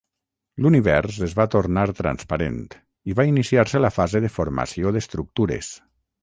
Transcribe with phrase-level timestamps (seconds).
[0.65, 2.57] L'univers es va tornar transparent
[3.11, 5.71] i va iniciar-se la fase de formació d'estructures.